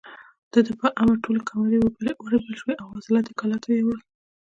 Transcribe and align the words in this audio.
د 0.51 0.53
ده 0.65 0.71
په 0.81 0.87
امر 1.01 1.15
ټولې 1.23 1.41
کروندې 1.47 1.77
ورېبل 2.23 2.53
شوې 2.61 2.73
او 2.81 2.85
حاصلات 2.93 3.25
يې 3.29 3.33
کلاوو 3.39 3.63
ته 3.63 3.67
يووړل. 3.71 3.99